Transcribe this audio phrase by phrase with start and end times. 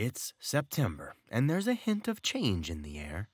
[0.00, 3.30] It's September, and there's a hint of change in the air.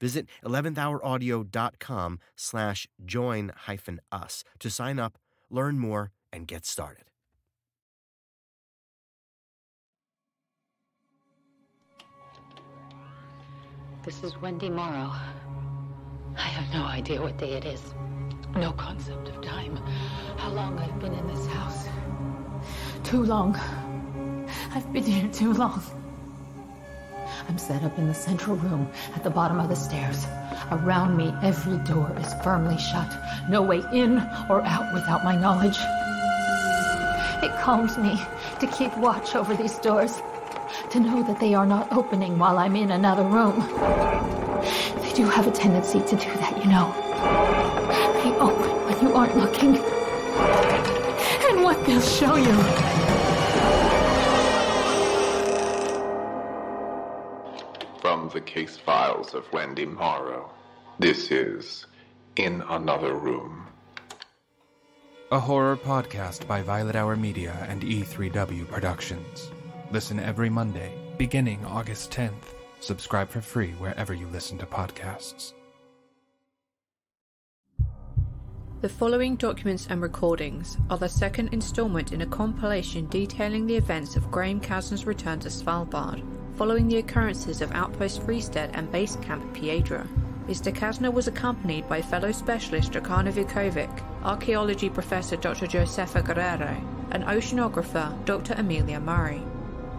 [0.00, 5.18] Visit 11thhouraudio.com slash join hyphen us to sign up,
[5.50, 7.04] learn more, and get started.
[14.04, 15.12] This is Wendy Morrow.
[16.36, 17.82] I have no idea what day it is.
[18.56, 19.76] No concept of time.
[20.36, 21.86] How long I've been in this house.
[23.04, 23.54] Too long.
[24.72, 25.82] I've been here too long.
[27.48, 30.26] I'm set up in the central room at the bottom of the stairs.
[30.70, 33.10] Around me, every door is firmly shut.
[33.48, 34.18] No way in
[34.50, 35.78] or out without my knowledge.
[37.42, 38.20] It calms me
[38.60, 40.20] to keep watch over these doors,
[40.90, 43.60] to know that they are not opening while I'm in another room.
[45.00, 46.92] They do have a tendency to do that, you know.
[48.22, 49.76] They open when you aren't looking.
[51.48, 53.27] And what they'll show you.
[58.28, 60.50] From the case files of Wendy Morrow,
[60.98, 61.86] this is
[62.36, 63.66] In Another Room.
[65.32, 69.50] A horror podcast by Violet Hour Media and E3W Productions.
[69.92, 72.52] Listen every Monday, beginning August 10th.
[72.80, 75.54] Subscribe for free wherever you listen to podcasts.
[78.82, 84.16] The following documents and recordings are the second installment in a compilation detailing the events
[84.16, 86.22] of Graham Kasner's return to Svalbard,
[86.58, 90.04] following the occurrences of Outpost Fristed and Base Camp Piedra.
[90.48, 90.74] Mr.
[90.74, 95.68] Kasner was accompanied by fellow specialist Dragana Vukovic, archaeology professor Dr.
[95.68, 96.76] Josefa Guerrero,
[97.12, 98.54] and oceanographer Dr.
[98.56, 99.40] Amelia Murray.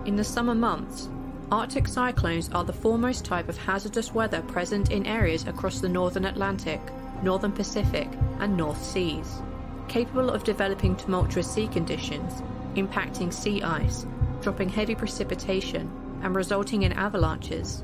[0.06, 1.08] In the summer months,
[1.50, 6.26] Arctic cyclones are the foremost type of hazardous weather present in areas across the northern
[6.26, 6.82] Atlantic,
[7.24, 8.10] northern Pacific,
[8.40, 9.42] and North Seas,
[9.88, 12.44] capable of developing tumultuous sea conditions,
[12.76, 14.06] impacting sea ice,
[14.42, 15.90] dropping heavy precipitation,
[16.22, 17.84] and resulting in avalanches.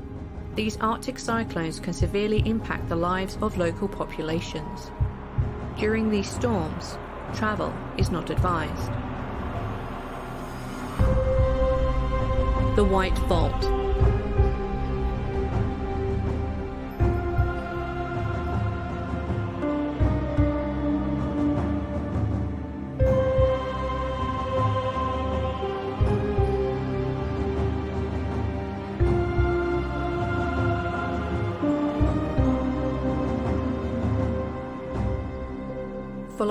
[0.54, 4.90] These Arctic cyclones can severely impact the lives of local populations.
[5.78, 6.96] During these storms,
[7.34, 8.90] travel is not advised.
[12.76, 13.85] The White Vault.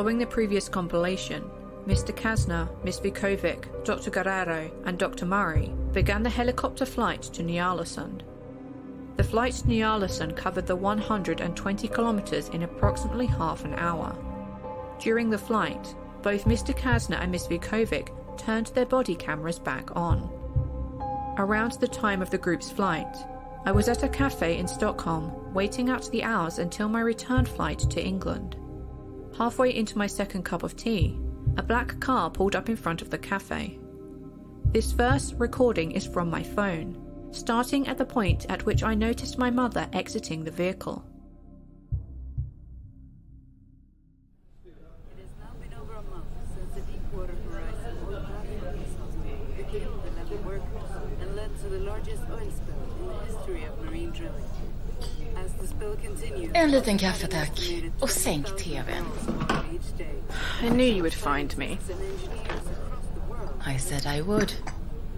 [0.06, 1.50] Following the previous compilation,
[1.88, 2.16] Mr.
[2.16, 3.00] Kasner, Ms.
[3.00, 4.12] Vukovic, Dr.
[4.12, 5.25] Guerrero, and Dr.
[5.25, 8.22] Murray began the helicopter flight to Ny-Ålesund.
[9.16, 14.16] The flight to Ny-Ålesund covered the 120 kilometers in approximately half an hour.
[15.00, 16.72] During the flight, both Mr.
[16.78, 17.48] Kasner and Ms.
[17.48, 20.30] Vukovic turned their body cameras back on.
[21.40, 23.16] Around the time of the group's flight,
[23.66, 27.80] I was at a cafe in Stockholm waiting out the hours until my return flight
[27.80, 28.56] to England.
[29.38, 31.20] Halfway into my second cup of tea,
[31.58, 33.78] a black car pulled up in front of the cafe.
[34.72, 39.38] This first recording is from my phone, starting at the point at which I noticed
[39.38, 41.04] my mother exiting the vehicle.
[44.66, 44.74] It
[45.20, 49.60] has now been over a month since the Deepwater Horizon oil platform disaster.
[49.60, 53.84] It killed 11 workers and led to the largest oil spill in the history of
[53.84, 54.46] marine drilling.
[55.36, 55.55] As the spill continues,
[56.54, 57.52] En liten kaffe tack.
[58.00, 59.06] Och sänk tvn.
[60.64, 61.78] I knew you would find me.
[61.90, 64.54] and engineers across the world I said I would.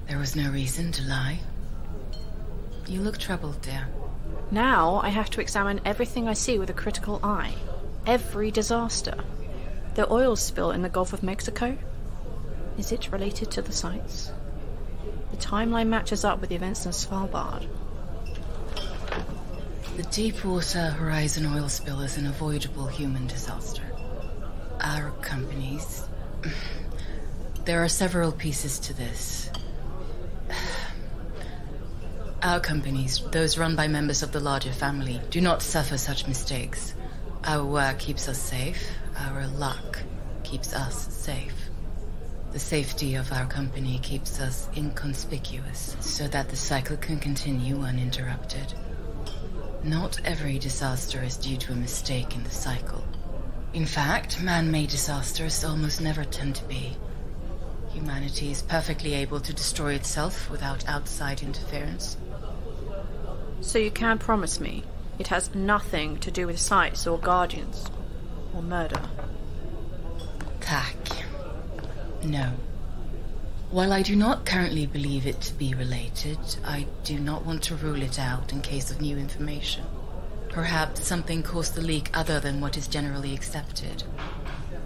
[0.07, 1.39] There was no reason to lie.
[2.87, 3.87] You look troubled, dear.
[4.51, 7.53] Now I have to examine everything I see with a critical eye.
[8.05, 9.15] Every disaster.
[9.95, 11.77] The oil spill in the Gulf of Mexico?
[12.77, 14.31] Is it related to the sites?
[15.31, 17.67] The timeline matches up with the events in Svalbard.
[19.97, 23.81] The Deepwater Horizon oil spill is an avoidable human disaster.
[24.79, 26.03] Our companies.
[27.65, 29.49] There are several pieces to this.
[32.43, 36.93] Our companies, those run by members of the larger family, do not suffer such mistakes.
[37.43, 40.03] Our work keeps us safe, our luck
[40.43, 41.71] keeps us safe.
[42.51, 48.75] The safety of our company keeps us inconspicuous so that the cycle can continue uninterrupted.
[49.87, 53.05] Not every disaster is due to a mistake in the cycle.
[53.73, 56.97] In fact, man made disasters almost never tend to be.
[57.93, 62.17] Humanity is perfectly able to destroy itself without outside interference.
[63.61, 64.83] So you can promise me
[65.19, 67.89] it has nothing to do with sites or guardians
[68.53, 69.01] or murder.
[70.59, 70.97] Tack.
[72.25, 72.51] No.
[73.69, 77.75] While I do not currently believe it to be related, I do not want to
[77.75, 79.83] rule it out in case of new information.
[80.47, 84.03] Perhaps something caused the leak other than what is generally accepted.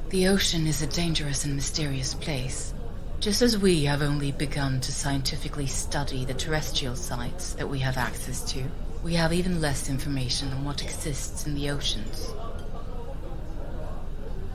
[0.09, 2.73] The ocean is a dangerous and mysterious place.
[3.19, 7.97] Just as we have only begun to scientifically study the terrestrial sites that we have
[7.97, 8.63] access to,
[9.03, 12.25] we have even less information on what exists in the oceans.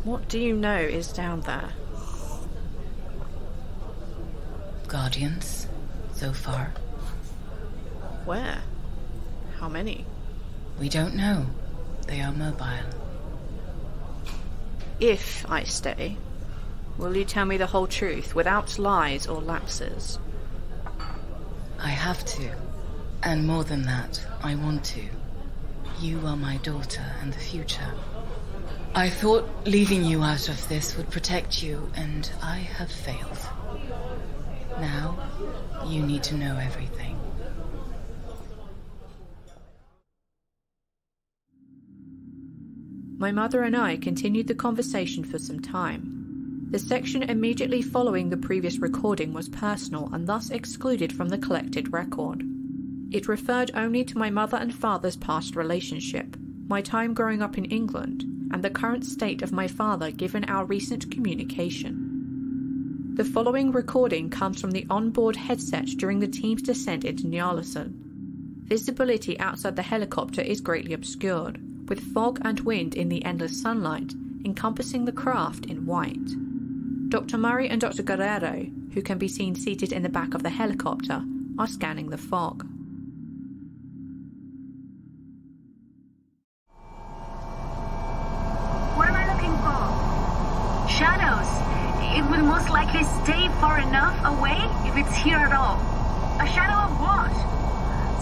[0.02, 1.70] What do you know is down there?
[4.88, 5.66] Guardians,
[6.12, 6.72] so far.
[8.24, 8.62] Where?
[9.58, 10.04] How many?
[10.78, 11.46] We don't know.
[12.06, 12.86] They are mobile.
[15.00, 16.16] If I stay,
[16.98, 20.18] will you tell me the whole truth without lies or lapses?
[21.78, 22.50] I have to.
[23.22, 25.02] And more than that, I want to.
[26.00, 27.92] You are my daughter and the future.
[28.94, 33.38] I thought leaving you out of this would protect you, and I have failed.
[34.80, 35.16] Now,
[35.86, 37.18] you need to know everything.
[43.18, 46.68] My mother and I continued the conversation for some time.
[46.70, 51.92] The section immediately following the previous recording was personal and thus excluded from the collected
[51.92, 52.42] record.
[53.10, 56.36] It referred only to my mother and father's past relationship,
[56.68, 60.66] my time growing up in England, and the current state of my father given our
[60.66, 62.05] recent communication.
[63.16, 67.94] The following recording comes from the onboard headset during the team's descent into Ny-Ålesund.
[68.64, 74.12] Visibility outside the helicopter is greatly obscured, with fog and wind in the endless sunlight
[74.44, 76.28] encompassing the craft in white.
[77.08, 77.38] Dr.
[77.38, 78.02] Murray and Dr.
[78.02, 81.24] Guerrero, who can be seen seated in the back of the helicopter,
[81.58, 82.68] are scanning the fog.
[95.26, 95.74] Here at all.
[96.38, 97.34] A shadow of what?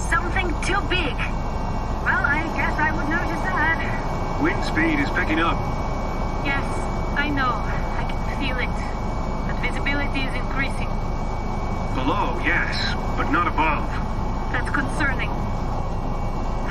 [0.09, 1.13] Something too big.
[2.01, 4.41] Well, I guess I would notice that.
[4.41, 5.61] Wind speed is picking up.
[6.49, 6.65] Yes,
[7.13, 7.61] I know.
[8.01, 8.73] I can feel it.
[9.45, 10.89] But visibility is increasing.
[11.93, 12.73] Below, yes,
[13.21, 13.85] but not above.
[14.49, 15.29] That's concerning.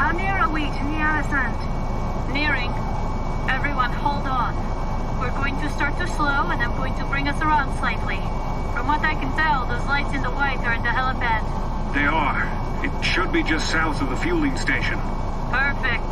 [0.01, 2.33] How near are we to Ny-Ålesund?
[2.33, 2.73] Nearing.
[3.53, 4.57] Everyone, hold on.
[5.21, 8.17] We're going to start to slow, and I'm going to bring us around slightly.
[8.73, 11.45] From what I can tell, those lights in the white are in the helipad.
[11.93, 12.41] They are.
[12.83, 14.97] It should be just south of the fueling station.
[15.53, 16.03] Perfect.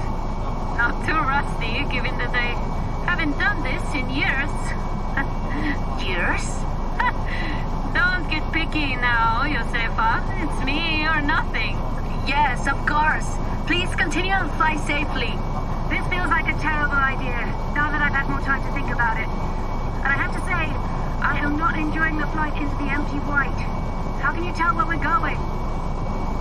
[0.77, 2.53] Not too rusty, given that I
[3.09, 4.53] haven't done this in years.
[6.05, 6.45] years?
[7.97, 10.21] Don't get picky now, Josefa.
[10.45, 11.75] It's me or nothing.
[12.29, 13.25] Yes, of course.
[13.65, 15.33] Please continue and fly safely.
[15.89, 17.41] This feels like a terrible idea,
[17.73, 19.27] now that I've had more time to think about it.
[19.27, 20.69] And I have to say,
[21.21, 23.53] I am not enjoying the flight into the empty white.
[24.21, 25.37] How can you tell where we're going?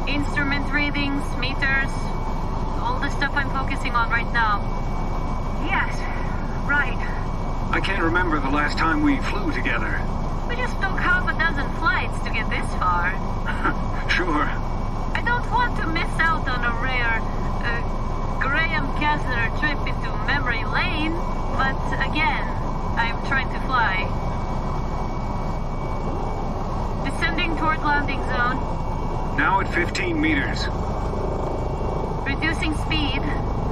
[0.09, 1.93] Instrument readings, meters,
[2.81, 4.65] all the stuff I'm focusing on right now.
[5.65, 5.93] Yes,
[6.67, 6.97] right.
[7.71, 10.01] I can't remember the last time we flew together.
[10.49, 13.13] We just took half a dozen flights to get this far.
[14.11, 14.43] Sure.
[15.15, 17.23] I don't want to miss out on a rare
[17.63, 17.81] uh,
[18.43, 21.13] Graham Kasner trip into memory lane,
[21.55, 22.43] but again,
[22.99, 24.11] I'm trying to fly.
[27.41, 28.57] Toward landing zone.
[29.39, 30.67] Now at 15 meters.
[32.27, 33.21] Reducing speed.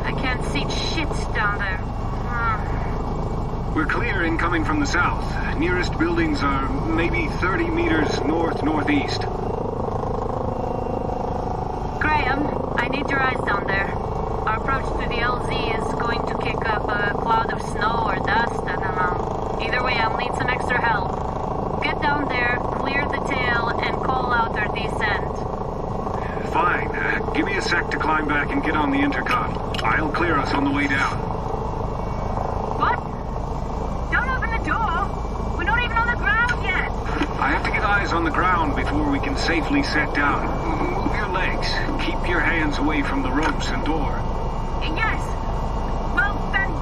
[0.04, 1.76] I can't see shit down there.
[1.76, 3.74] Hmm.
[3.74, 5.58] We're clear incoming from the south.
[5.58, 9.20] Nearest buildings are maybe 30 meters north-northeast.
[12.00, 12.46] Graham,
[12.76, 13.86] I need your eyes down there.
[14.48, 18.16] Our approach to the LZ is going to kick up a cloud of snow or
[18.16, 19.58] dust, I don't know.
[19.60, 21.82] Either way, I'll need some extra help.
[21.82, 26.52] Get down there, clear the tail, and call out our descent.
[26.52, 26.88] Fine.
[26.88, 29.52] Uh, give me a sec to climb back and get on the intercom.
[29.84, 31.18] I'll clear us on the way down.
[32.80, 32.96] What?
[34.10, 35.04] Don't open the door!
[35.58, 36.90] We're not even on the ground yet!
[37.38, 40.46] I have to get eyes on the ground before we can safely set down.
[41.04, 41.68] Move your legs.
[42.02, 44.16] Keep your hands away from the ropes and door.
[44.80, 45.20] Yes!
[46.16, 46.72] Well, then,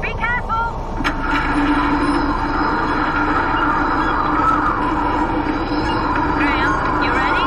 [0.00, 0.54] be careful!
[6.38, 6.72] Graham,
[7.02, 7.46] you ready?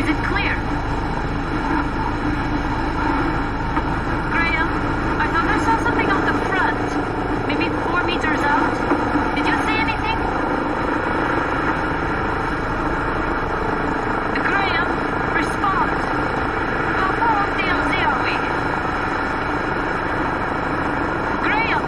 [0.00, 0.54] Is it clear?
[4.32, 4.68] Graham,
[5.20, 6.88] I thought I saw something on the front.
[7.48, 8.74] Maybe four meters out.
[9.36, 10.18] Did you see anything?
[14.48, 14.88] Graham,
[15.36, 15.90] respond.
[17.00, 18.34] How far off the LZ are we?
[21.44, 21.82] Graham!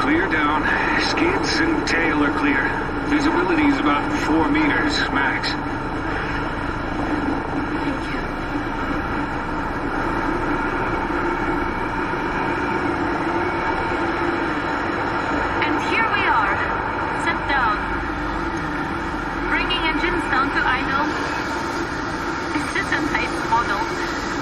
[0.00, 0.62] Clear down.
[1.10, 2.62] Skids and tail are clear.
[3.08, 5.50] Visibility is about four meters, max.
[15.64, 16.54] And here we are,
[17.24, 17.76] set down.
[19.52, 21.06] Bringing engines down to idle.
[22.54, 23.80] This is a nice model.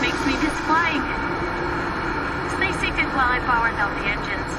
[0.00, 1.02] Makes me miss flying.
[2.56, 4.52] Stay seated while I power down the engines.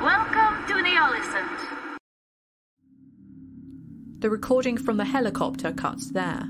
[0.00, 1.58] Welcome to Ny-Ålesund.
[4.20, 6.44] The recording from the helicopter cuts there,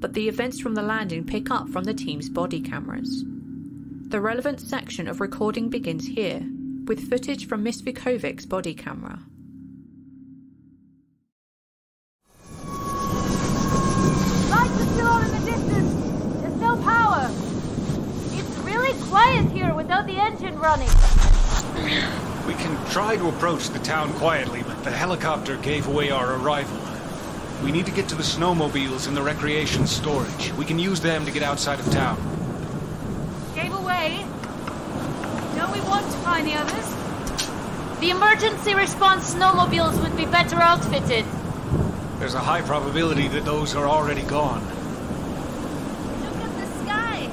[0.00, 3.24] but the events from the landing pick up from the team's body cameras.
[4.08, 6.44] The relevant section of recording begins here,
[6.86, 9.20] with footage from Miss Vukovic's body camera.
[14.50, 16.40] Lights are still on in the distance.
[16.40, 17.30] There's no power.
[18.32, 20.88] It's really quiet here without the engine running.
[22.48, 26.89] We can try to approach the town quietly, but the helicopter gave away our arrival.
[27.62, 30.52] We need to get to the snowmobiles in the recreation storage.
[30.54, 32.16] We can use them to get outside of town.
[33.54, 34.24] Gave away.
[35.56, 37.98] Don't we want to find the others?
[38.00, 41.26] The emergency response snowmobiles would be better outfitted.
[42.18, 44.64] There's a high probability that those are already gone.
[46.22, 47.30] Look at the sky.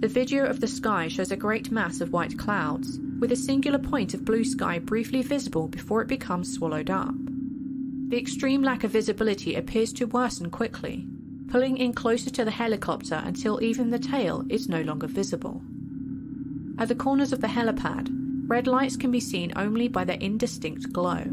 [0.00, 3.78] The video of the sky shows a great mass of white clouds, with a singular
[3.78, 7.14] point of blue sky briefly visible before it becomes swallowed up.
[8.08, 11.06] The extreme lack of visibility appears to worsen quickly,
[11.48, 15.60] pulling in closer to the helicopter until even the tail is no longer visible.
[16.78, 18.08] At the corners of the helipad,
[18.48, 21.24] red lights can be seen only by their indistinct glow.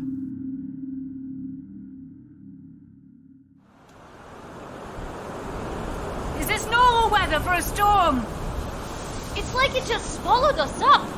[6.40, 8.26] Is this normal weather for a storm?
[9.38, 11.15] It's like it just swallowed us up.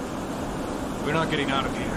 [1.07, 1.87] We're not getting out of here.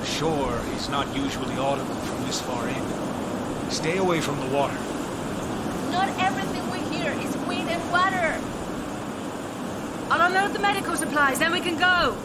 [0.00, 3.70] The shore is not usually audible from this far in.
[3.70, 4.76] Stay away from the water.
[5.90, 8.38] Not everything we hear is wind and water.
[10.10, 12.18] I'll unload the medical supplies, then we can go.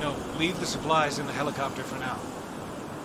[0.00, 2.16] No, leave the supplies in the helicopter for now.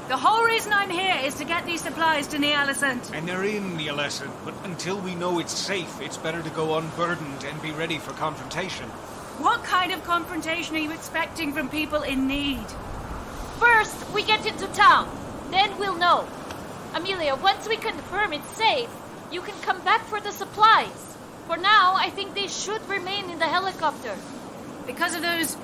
[0.08, 3.16] The whole reason I'm here is to get these supplies to Ny-Ålesund.
[3.16, 7.46] And they're in lesson, but until we know it's safe, it's better to go unburdened
[7.46, 8.92] and be ready for confrontation.
[9.40, 12.66] What kind of confrontation are you expecting from people in need?
[13.60, 15.10] First, we get into town.
[15.52, 16.26] Then we'll know.
[16.94, 18.90] Amelia, once we confirm it's safe,
[19.32, 21.18] you can come back for the supplies.
[21.48, 24.16] For now, I think they should remain in the helicopter.
[24.88, 25.58] Because of those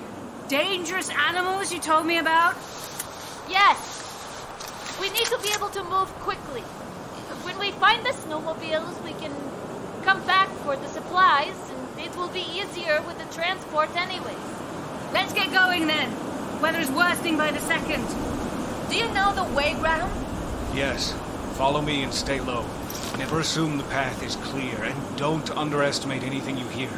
[0.49, 2.55] dangerous animals you told me about?
[3.49, 3.79] Yes.
[4.99, 6.61] We need to be able to move quickly.
[7.47, 9.33] When we find the snowmobiles, we can
[10.03, 11.55] come back for the supplies,
[12.01, 14.35] it will be easier with the transport anyways.
[15.13, 16.09] Let's get going then.
[16.61, 18.05] Weather's worsening by the second.
[18.89, 20.11] Do you know the way round?
[20.75, 21.13] Yes.
[21.57, 22.65] Follow me and stay low.
[23.17, 26.89] Never assume the path is clear, and don't underestimate anything you hear.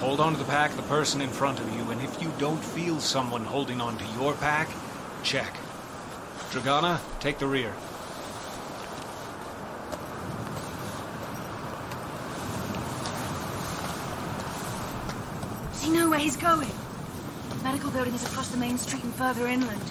[0.00, 2.62] Hold on to the pack the person in front of you, and if you don't
[2.62, 4.68] feel someone holding on to your pack,
[5.22, 5.54] check.
[6.50, 7.72] Dragana, take the rear.
[15.80, 16.70] Do you know where he's going?
[17.62, 19.82] Medical building is across the main street and further inland.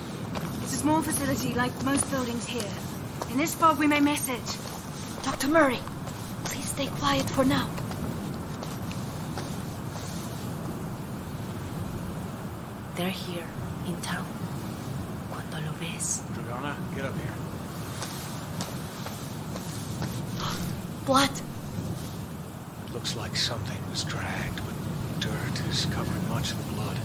[0.63, 2.71] It's a small facility like most buildings here.
[3.29, 4.57] In this fog, we may miss it.
[5.23, 5.47] Dr.
[5.47, 5.79] Murray,
[6.45, 7.69] please stay quiet for now.
[12.95, 13.47] They're here,
[13.85, 14.25] in town.
[15.29, 16.23] Cuando lo ves.
[16.33, 17.35] Dragana, get up here.
[21.05, 21.41] Blood.
[22.91, 24.62] Looks like something was dragged, but dirt
[25.73, 26.97] is covering much of the blood.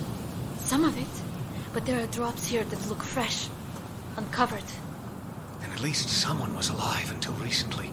[0.58, 1.22] Some of it.
[1.72, 3.48] But there are drops here that look fresh.
[4.16, 4.64] Uncovered.
[5.62, 7.90] And at least someone was alive until recently.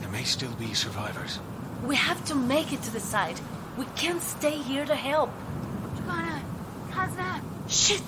[0.00, 1.38] There may still be survivors.
[1.86, 3.40] We have to make it to the side.
[3.78, 5.30] We can't stay here to help.
[5.96, 6.42] Joanna,
[6.90, 7.40] how's that?
[7.68, 8.02] Shit!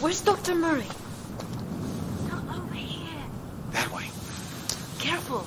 [0.00, 0.54] Where's Dr.
[0.54, 0.88] Murray?
[2.28, 3.24] Not over here.
[3.72, 4.06] That way.
[4.98, 5.44] Careful.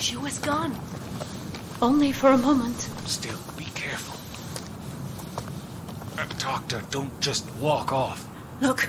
[0.00, 0.74] She was gone.
[1.80, 2.80] Only for a moment.
[3.06, 4.17] Still, be careful.
[6.38, 8.28] Doctor, don't just walk off.
[8.60, 8.88] Look.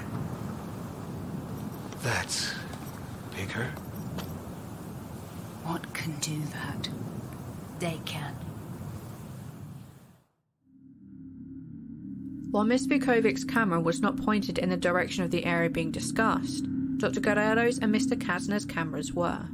[2.01, 2.53] That's
[3.35, 3.65] bigger.
[5.65, 6.89] What can do that?
[7.79, 8.35] They can.
[12.51, 16.65] While Miss Vukovic's camera was not pointed in the direction of the area being discussed,
[16.97, 17.19] Dr.
[17.19, 18.19] Guerrero's and Mr.
[18.19, 19.47] Kasner's cameras were.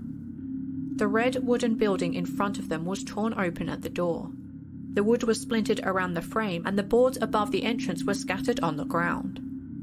[0.95, 4.31] The red wooden building in front of them was torn open at the door.
[4.95, 8.62] The wood was splintered around the frame, and the boards above the entrance were scattered
[8.62, 9.41] on the ground.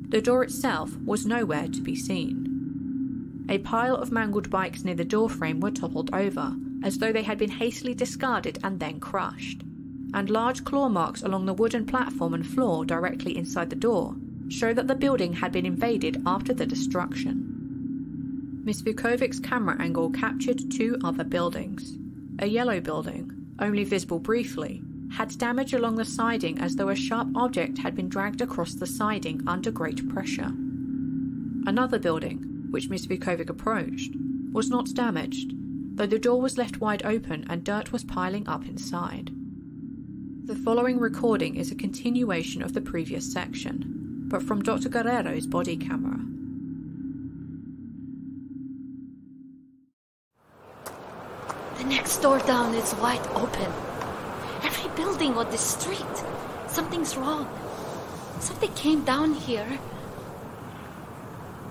[0.09, 3.45] The door itself was nowhere to be seen.
[3.49, 7.37] A pile of mangled bikes near the doorframe were toppled over, as though they had
[7.37, 9.63] been hastily discarded and then crushed,
[10.15, 14.17] and large claw marks along the wooden platform and floor directly inside the door
[14.49, 18.61] show that the building had been invaded after the destruction.
[18.65, 21.97] Miss Vukovic's camera angle captured two other buildings.
[22.39, 27.29] A yellow building, only visible briefly, had damage along the siding as though a sharp
[27.35, 30.53] object had been dragged across the siding under great pressure.
[31.67, 34.13] Another building, which Miss Vukovic approached,
[34.53, 35.53] was not damaged,
[35.97, 39.31] though the door was left wide open and dirt was piling up inside.
[40.47, 44.89] The following recording is a continuation of the previous section, but from Dr.
[44.89, 46.19] Guerrero's body camera.
[51.79, 53.92] The next door down is wide open.
[54.65, 56.25] Every building on this street.
[56.69, 57.49] Something's wrong.
[58.41, 59.67] Something came down here.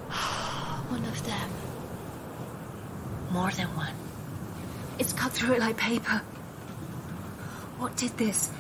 [0.89, 1.49] One of them.
[3.32, 3.93] More than one.
[4.99, 6.21] It's cut through it like paper.
[7.77, 8.51] What did this?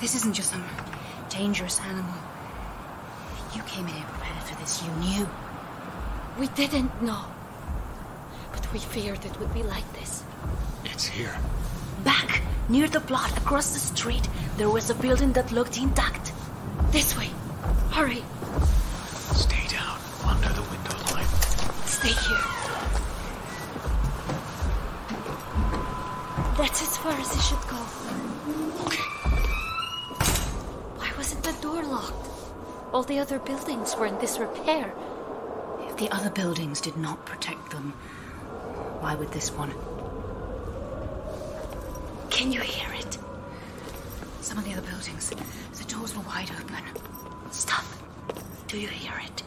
[0.00, 0.64] This isn't just some
[1.30, 2.14] dangerous animal.
[3.54, 4.82] You came in here prepared for this.
[4.82, 5.28] You knew.
[6.38, 7.24] We didn't know.
[8.52, 10.22] But we feared it would be like this.
[10.84, 11.34] It's here.
[12.06, 16.32] Back, near the plot, across the street, there was a building that looked intact.
[16.92, 17.30] This way.
[17.90, 18.22] Hurry.
[19.34, 21.26] Stay down, under the window line.
[21.84, 22.46] Stay here.
[26.56, 27.82] That's as far as it should go.
[28.86, 29.02] Okay.
[31.00, 32.28] Why wasn't the door locked?
[32.92, 34.94] All the other buildings were in disrepair.
[35.88, 37.94] If the other buildings did not protect them,
[39.00, 39.74] why would this one?
[42.46, 43.18] Can you hear it?
[44.40, 46.76] Some of the other buildings, the doors were wide open.
[47.50, 47.84] Stop.
[48.68, 49.40] Do you hear it?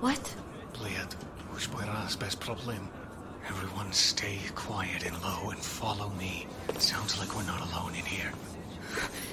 [0.00, 0.34] What?
[0.72, 1.14] Bliad,
[1.54, 2.88] už podrás bez problem.
[3.50, 6.46] Everyone stay quiet and low and follow me.
[6.70, 8.32] It sounds like we're not alone in here.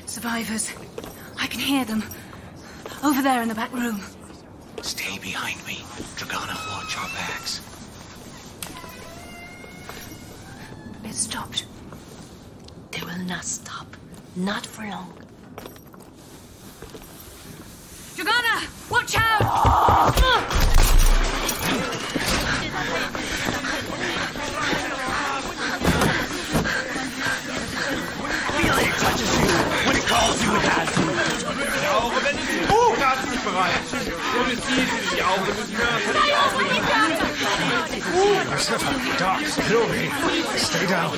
[0.06, 0.74] Survivors.
[1.40, 2.04] I can hear them.
[3.02, 4.02] Over there in the back room.
[4.82, 5.78] Stay behind me.
[6.20, 7.62] Dragana, watch our backs.
[11.06, 11.69] It stopped.
[13.20, 13.98] They will not stop.
[14.38, 15.14] Not for long.
[18.16, 18.66] Dragana!
[18.90, 20.16] Watch out!
[28.56, 29.48] Feel it touches you
[29.88, 31.02] when it calls you it has to.
[31.80, 33.84] Die Augen, wenn ich Oh, da ist nicht bereit.
[34.40, 36.70] Und es sieht die Augen des Persephone,
[37.20, 37.29] Doc,
[38.10, 40.12] get over here.
[40.58, 41.12] Stay down.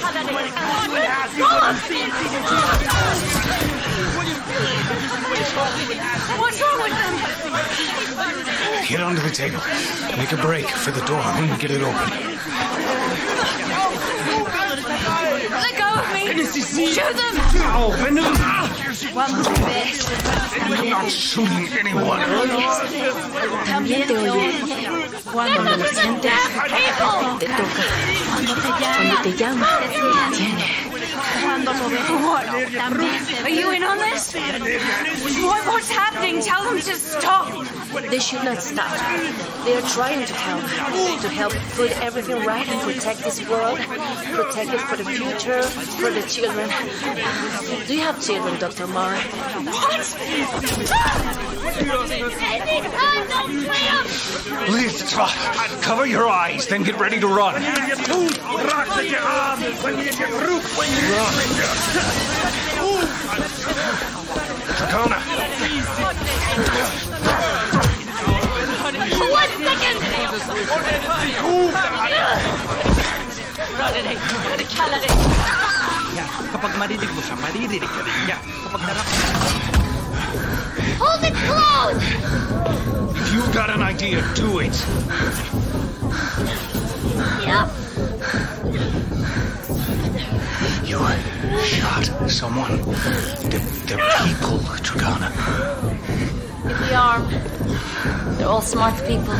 [6.39, 7.13] What's wrong with them?
[8.88, 9.62] Get onto the table.
[10.17, 12.10] Make a break for the door and get it open.
[15.51, 16.27] Let go of me!
[16.91, 17.36] Shoot them!
[17.73, 18.36] Oh, Venom!
[20.63, 22.19] I'm not shooting anyone.
[24.08, 25.01] te oye.
[25.32, 26.32] Cuando lo sientes,
[26.67, 27.58] te toca.
[28.30, 28.54] Cuando
[29.24, 29.89] te llama, te
[30.36, 30.91] tiene.
[31.44, 33.24] Cuando lo también.
[33.44, 34.34] Are you in on this?
[35.44, 36.41] What, what's happening?
[36.41, 37.81] Tell them to stop.
[37.91, 38.91] They should not stop.
[39.65, 40.62] They are trying to help.
[41.21, 43.80] To help put everything right and protect this world.
[43.80, 46.69] Protect it for the future, for the children.
[47.88, 48.88] Do you have children, Dr.
[48.88, 49.19] Mara?
[54.67, 55.04] Please,
[55.82, 57.62] cover your eyes, then get ready to run.
[64.77, 65.21] Dragana!
[70.32, 70.63] One second!
[76.15, 78.39] Yan, kapag marinig mo siya, maririnig ka rin niya.
[78.39, 79.08] Kapag narap...
[81.04, 82.08] Hold it close!
[83.20, 84.72] If you've got an idea, do it.
[87.44, 87.67] Yep.
[90.88, 91.04] You
[91.60, 92.80] shot someone.
[93.52, 95.28] They're, they're people, Dragana.
[96.63, 97.28] In the arm.
[98.39, 99.36] They're all smart people.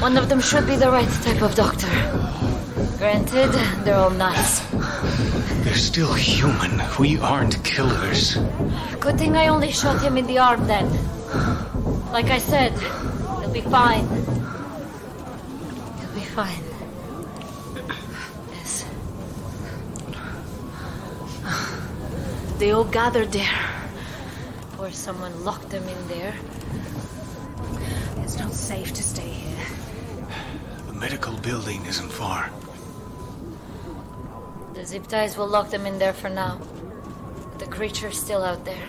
[0.00, 1.88] One of them should be the right type of doctor.
[2.98, 3.50] Granted,
[3.84, 4.60] they're all nice.
[5.64, 6.80] They're still human.
[6.98, 8.36] We aren't killers.
[9.00, 10.88] Good thing I only shot him in the arm then.
[12.12, 12.72] Like I said,
[13.40, 14.06] he'll be fine.
[15.98, 16.62] He'll be fine.
[18.52, 18.84] Yes.
[22.58, 23.58] They all gathered there.
[24.78, 26.34] Or someone locked them in there.
[28.18, 29.47] It's not safe to stay here.
[30.98, 32.50] Medical building isn't far.
[34.74, 36.58] The zip ties will lock them in there for now.
[37.50, 38.88] But the creature's still out there.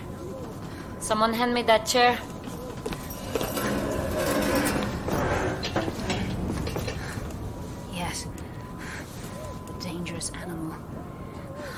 [0.98, 2.18] Someone hand me that chair.
[7.94, 8.26] Yes.
[9.68, 10.74] The dangerous animal.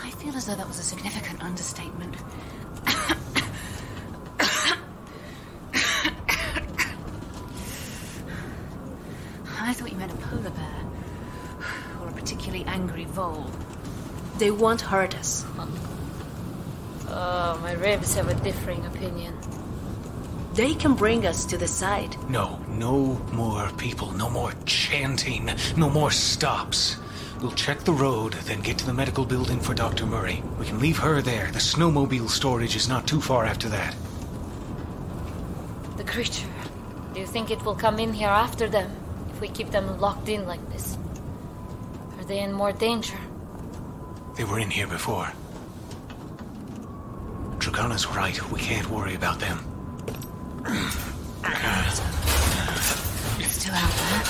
[0.03, 2.17] I feel as though that was a significant understatement.
[10.03, 12.01] I thought you meant a polar bear.
[12.01, 13.51] Or a particularly angry vole.
[14.39, 15.45] They won't hurt us.
[17.09, 19.37] Oh, my ribs have a differing opinion.
[20.55, 22.17] They can bring us to the side.
[22.29, 26.97] No, no more people, no more chanting, no more stops.
[27.41, 30.07] We'll check the road, then get to the medical building for Dr.
[30.07, 30.43] Murray.
[30.59, 31.51] We can leave her there.
[31.53, 33.95] The snowmobile storage is not too far after that.
[35.97, 36.47] The creature.
[37.15, 39.02] Do you think it will come in here after them if
[39.43, 40.97] we keep them locked in like this?
[42.17, 43.19] Are they in more danger?
[44.37, 45.33] They were in here before.
[47.59, 48.39] Dragana's right.
[48.53, 49.59] We can't worry about them.
[53.41, 54.23] It's still out there.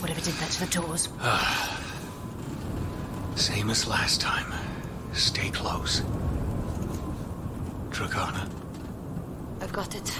[0.00, 1.10] Whatever did that to the doors.
[3.38, 4.50] Same as last time.
[5.12, 6.00] Stay close.
[7.90, 8.48] Dragona.
[9.60, 10.10] I've got it.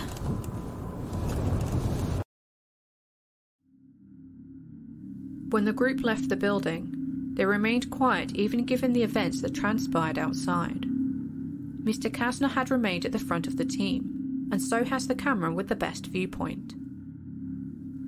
[5.51, 10.19] When the group left the building, they remained quiet even given the events that transpired
[10.19, 10.83] outside.
[10.83, 12.11] Mr.
[12.11, 15.69] Kasner had remained at the front of the team, and so has the camera with
[15.69, 16.75] the best viewpoint.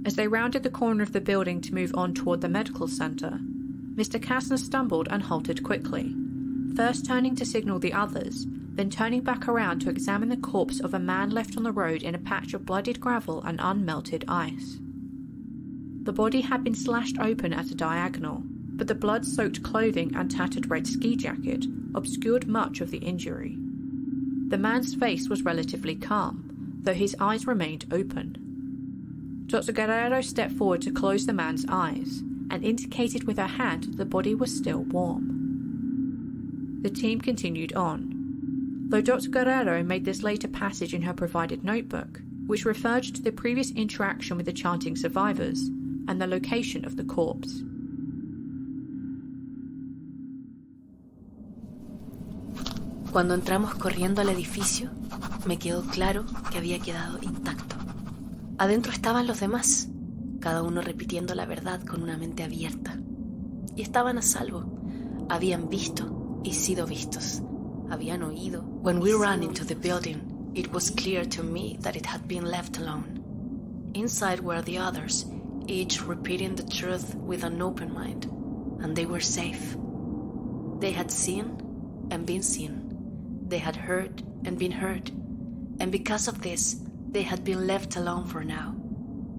[0.05, 3.39] As they rounded the corner of the building to move on toward the medical centre,
[3.95, 4.21] Mr.
[4.21, 6.15] Kasner stumbled and halted quickly,
[6.77, 10.93] first turning to signal the others, then turning back around to examine the corpse of
[10.93, 14.79] a man left on the road in a patch of bloodied gravel and unmelted ice.
[16.03, 20.31] The body had been slashed open at a diagonal, but the blood soaked clothing and
[20.31, 23.59] tattered red ski jacket obscured much of the injury.
[24.49, 29.45] The man's face was relatively calm, though his eyes remained open.
[29.47, 29.73] Dr.
[29.73, 34.35] Guerrero stepped forward to close the man's eyes and indicated with her hand the body
[34.35, 36.79] was still warm.
[36.81, 39.29] The team continued on, though Dr.
[39.29, 44.39] Guerrero made this later passage in her provided notebook, which referred to the previous interaction
[44.39, 45.71] with the chanting survivors
[46.11, 47.63] and the location of the corpse.
[53.13, 54.91] Cuando entramos corriendo al edificio,
[55.47, 57.77] me quedó claro que había quedado intacto.
[58.59, 59.89] Adentro estaban los demás,
[60.41, 62.99] cada uno repitiendo la verdad con una mente abierta.
[63.77, 64.65] Y estaban a salvo.
[65.29, 67.41] Habían visto y sido vistos.
[67.89, 68.63] Habían oído.
[68.83, 72.51] When we ran into the building, it was clear to me that it had been
[72.51, 73.21] left alone.
[73.95, 75.27] Inside were the others,
[75.71, 78.25] each repeating the truth with an open mind,
[78.83, 79.77] and they were safe.
[80.81, 83.45] They had seen and been seen.
[83.47, 85.11] They had heard and been heard.
[85.81, 86.77] And because of this,
[87.09, 88.75] they had been left alone for now.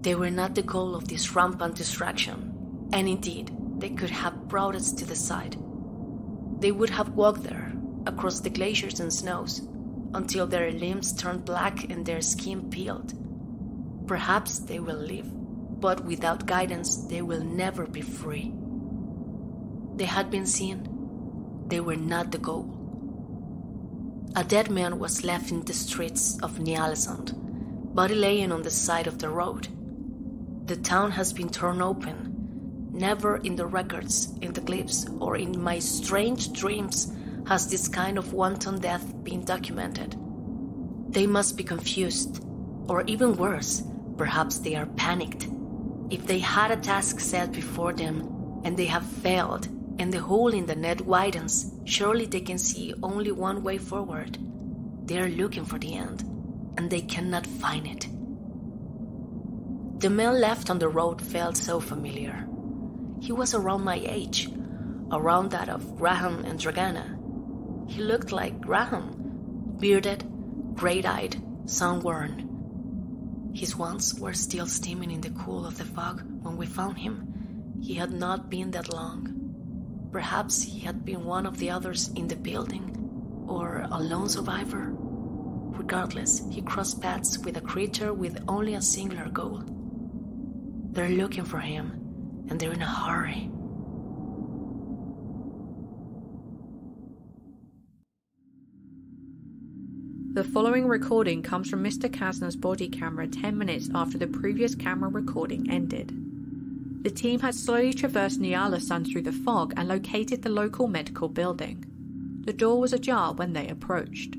[0.02, 4.76] They were not the goal of this rampant distraction, and indeed, they could have brought
[4.76, 5.58] us to the side.
[6.60, 7.74] They would have walked there,
[8.06, 9.62] across the glaciers and snows,
[10.14, 13.14] until their limbs turned black and their skin peeled.
[14.08, 15.30] Perhaps they will live,
[15.82, 18.54] but without guidance, they will never be free.
[19.96, 20.88] They had been seen.
[21.68, 22.78] They were not the goal.
[24.36, 27.34] A dead man was left in the streets of Ny-Ålesund,
[27.94, 29.68] body laying on the side of the road.
[30.68, 32.90] The town has been torn open.
[32.94, 37.12] Never in the records, in the clips, or in my strange dreams
[37.48, 40.16] has this kind of wanton death been documented.
[41.10, 42.46] They must be confused,
[42.88, 43.84] or even worse,
[44.18, 45.48] perhaps they are panicked.
[46.12, 50.54] If they had a task set before them and they have failed, and the hole
[50.54, 54.38] in the net widens, surely they can see only one way forward.
[55.06, 56.22] They are looking for the end,
[56.78, 58.08] and they cannot find it.
[60.02, 62.46] The man left on the road felt so familiar.
[63.22, 64.50] He was around my age,
[65.12, 67.90] around that of Graham and Dragana.
[67.90, 70.26] He looked like Graham, bearded,
[70.74, 72.51] great eyed, sun worn.
[73.54, 77.76] His wounds were still steaming in the cool of the fog when we found him.
[77.82, 80.10] He had not been that long.
[80.12, 84.90] Perhaps he had been one of the others in the building, or a lone survivor.
[84.94, 89.64] Regardless, he crossed paths with a creature with only a singular goal.
[90.92, 93.50] They're looking for him, and they're in a hurry.
[100.34, 102.10] The following recording comes from Mr.
[102.10, 107.04] Kasner's body camera 10 minutes after the previous camera recording ended.
[107.04, 111.84] The team had slowly traversed Ny-Ålesund through the fog and located the local medical building.
[112.46, 114.38] The door was ajar when they approached.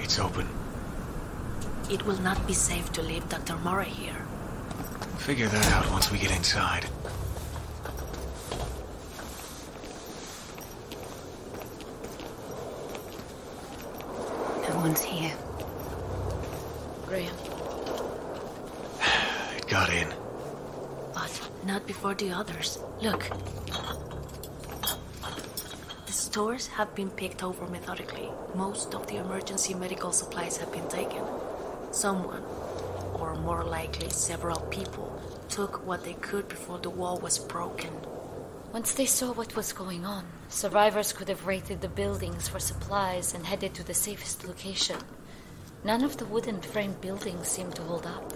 [0.00, 0.48] It's open.
[1.88, 3.54] It will not be safe to leave Dr.
[3.58, 4.26] Murray here.
[5.24, 6.84] Figure that out once we get inside.
[14.68, 15.32] No one's here.
[17.06, 17.34] Graham,
[19.56, 20.08] It got in.
[21.14, 22.78] but not before the others.
[23.00, 23.30] Look.
[26.06, 28.28] The stores have been picked over methodically.
[28.54, 31.22] Most of the emergency medical supplies have been taken.
[31.92, 32.42] Someone,
[33.32, 35.18] or more likely several people,
[35.48, 37.90] took what they could before the wall was broken.
[38.72, 43.34] Once they saw what was going on, survivors could have raided the buildings for supplies
[43.34, 44.98] and headed to the safest location.
[45.84, 48.32] None of the wooden frame buildings seemed to hold up.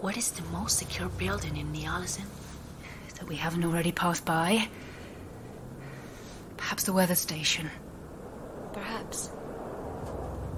[0.00, 2.26] What is the most secure building in Ny-Ålesund?
[3.18, 4.68] That we haven't already passed by.
[6.56, 7.70] Perhaps the weather station.
[8.72, 9.30] Perhaps.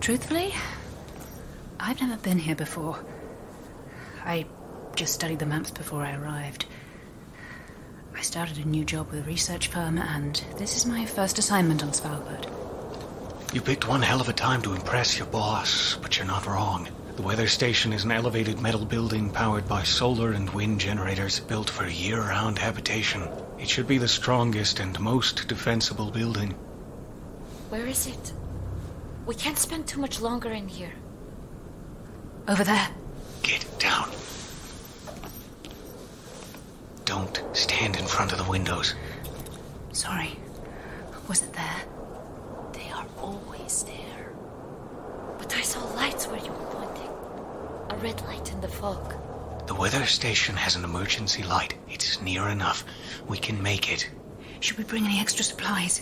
[0.01, 0.55] Truthfully,
[1.81, 2.99] I've never been here before.
[4.25, 4.47] I
[4.97, 6.67] just studied the maps before I arrived.
[8.17, 11.85] I started a new job with a research firm, and this is my first assignment
[11.85, 12.51] on Svalbard.
[13.55, 16.89] You picked one hell of a time to impress your boss, but you're not wrong.
[17.15, 21.71] The weather station is an elevated metal building powered by solar and wind generators built
[21.71, 23.23] for year round habitation.
[23.59, 26.53] It should be the strongest and most defensible building.
[27.71, 28.33] Where is it?
[29.27, 30.93] We can't spend too much longer in here.
[32.49, 32.89] Over there.
[33.43, 34.11] Get down.
[37.05, 38.95] Don't stand in front of the windows.
[39.93, 40.39] Sorry.
[41.29, 41.83] Was it there?
[42.73, 44.33] They are always there.
[45.37, 47.11] But I saw lights where you were pointing.
[47.91, 49.15] A red light in the fog.
[49.67, 51.75] The weather station has an emergency light.
[51.91, 52.83] It's near enough.
[53.27, 54.09] We can make it.
[54.61, 56.01] Should we bring any extra supplies?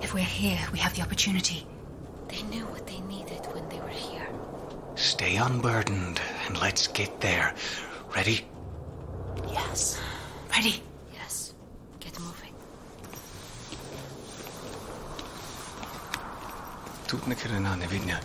[0.00, 1.66] If we're here, we have the opportunity.
[2.28, 4.17] They knew what they needed when they were here.
[4.97, 7.53] Stay unburdened and let's get there.
[8.15, 8.45] Ready?
[9.51, 9.99] Yes.
[10.55, 10.81] Ready?
[11.13, 11.53] Yes.
[11.99, 12.53] Get moving.
[17.07, 18.19] Тут нахрена не видно.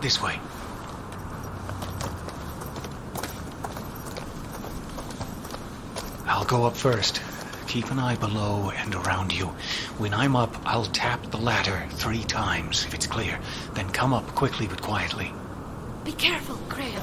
[0.00, 0.38] This way.
[6.26, 7.20] I'll go up first.
[7.66, 9.46] Keep an eye below and around you.
[9.98, 13.38] When I'm up, I'll tap the ladder three times if it's clear.
[13.74, 15.32] Then come up quickly but quietly.
[16.04, 17.02] Be careful, Graham.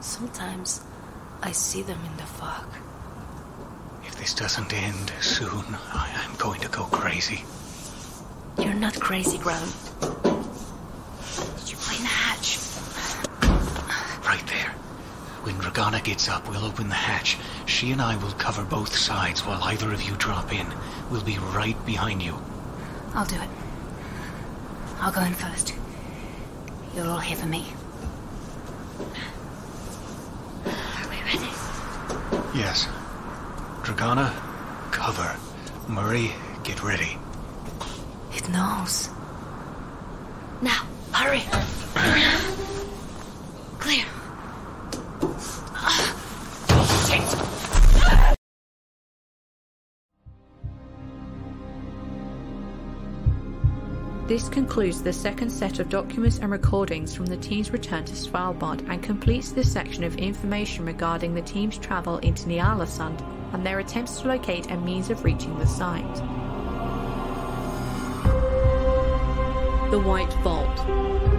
[0.00, 0.80] Sometimes
[1.42, 2.66] I see them in the fog.
[4.04, 6.84] If this doesn't end soon, I- I'm going to go
[7.18, 7.42] crazy.
[8.58, 9.68] You're not crazy, Graham.
[11.66, 12.58] You're playing the hatch.
[14.24, 14.70] Right there.
[15.42, 17.36] When Dragana gets up, we'll open the hatch.
[17.66, 20.66] She and I will cover both sides while either of you drop in.
[21.10, 22.36] We'll be right behind you.
[23.14, 23.48] I'll do it.
[25.00, 25.74] I'll go in first.
[26.94, 27.66] You're all here for me.
[30.66, 31.50] Are we ready?
[32.56, 32.86] Yes.
[33.82, 34.32] Dragana,
[34.92, 35.36] cover.
[35.88, 36.32] Murray,
[36.68, 37.16] get ready.
[38.34, 39.08] It knows.
[40.60, 41.42] Now, hurry.
[43.78, 44.04] Clear.
[54.26, 58.86] This concludes the second set of documents and recordings from the team's return to Svalbard
[58.90, 63.22] and completes this section of information regarding the team's travel into Ny-Ålesund
[63.54, 66.47] and their attempts to locate a means of reaching the site.
[69.90, 71.37] The White Vault.